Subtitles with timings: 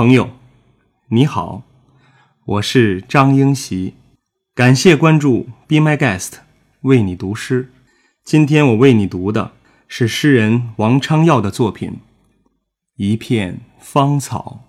[0.00, 0.30] 朋友，
[1.08, 1.62] 你好，
[2.46, 3.92] 我是张英习，
[4.54, 6.36] 感谢关注 Be My Guest，
[6.80, 7.70] 为你读诗。
[8.24, 9.52] 今天我为你读的
[9.88, 11.90] 是诗人王昌耀的作品
[12.96, 14.64] 《一片芳草》。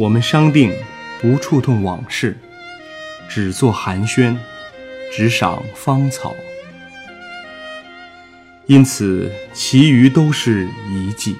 [0.00, 0.72] 我们商定
[1.20, 2.34] 不触动往事，
[3.28, 4.34] 只做寒暄，
[5.12, 6.34] 只赏芳草。
[8.64, 11.36] 因此，其余都是遗迹。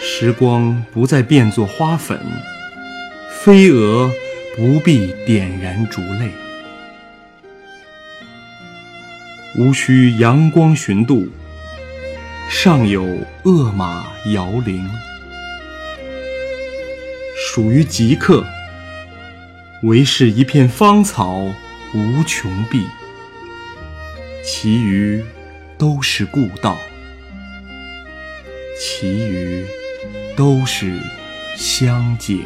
[0.00, 2.18] 时光不再变作花粉，
[3.42, 4.10] 飞蛾
[4.56, 6.30] 不必点燃烛泪。
[9.58, 11.28] 无需阳光寻渡，
[12.48, 13.04] 上有
[13.42, 14.88] 恶马摇铃。
[17.54, 18.46] 属于极客，
[19.82, 21.36] 唯是一片芳草
[21.92, 22.86] 无穷碧，
[24.42, 25.22] 其余
[25.76, 26.78] 都是故道，
[28.80, 29.66] 其余
[30.34, 30.98] 都是
[31.54, 32.42] 乡景。